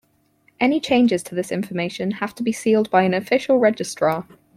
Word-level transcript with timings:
Any 0.59 0.79
changes 0.79 1.21
to 1.25 1.35
this 1.35 1.51
information 1.51 2.09
have 2.09 2.33
to 2.33 2.41
be 2.41 2.51
sealed 2.51 2.89
by 2.89 3.03
an 3.03 3.13
official 3.13 3.59
registrar. 3.59 4.25